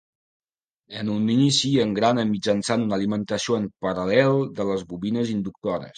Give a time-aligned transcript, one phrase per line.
[1.01, 5.89] En un inici engrana mitjançant una alimentació en paral·lel de les bobines inductores.